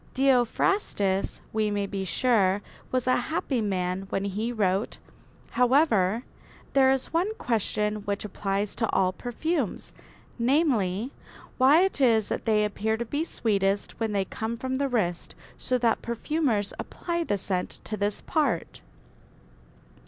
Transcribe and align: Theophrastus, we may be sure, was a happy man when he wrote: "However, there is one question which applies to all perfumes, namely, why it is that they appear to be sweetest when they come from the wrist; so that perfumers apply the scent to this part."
Theophrastus, 0.15 1.41
we 1.53 1.69
may 1.69 1.85
be 1.85 2.03
sure, 2.05 2.63
was 2.91 3.05
a 3.05 3.17
happy 3.17 3.61
man 3.61 4.07
when 4.09 4.23
he 4.23 4.51
wrote: 4.51 4.97
"However, 5.51 6.23
there 6.73 6.89
is 6.91 7.13
one 7.13 7.35
question 7.35 7.97
which 7.97 8.25
applies 8.25 8.73
to 8.77 8.89
all 8.89 9.13
perfumes, 9.13 9.93
namely, 10.39 11.11
why 11.59 11.81
it 11.83 12.01
is 12.01 12.29
that 12.29 12.45
they 12.45 12.65
appear 12.65 12.97
to 12.97 13.05
be 13.05 13.23
sweetest 13.23 13.99
when 13.99 14.11
they 14.11 14.25
come 14.25 14.57
from 14.57 14.77
the 14.77 14.89
wrist; 14.89 15.35
so 15.59 15.77
that 15.77 16.01
perfumers 16.01 16.73
apply 16.79 17.23
the 17.23 17.37
scent 17.37 17.69
to 17.83 17.95
this 17.95 18.21
part." 18.21 18.81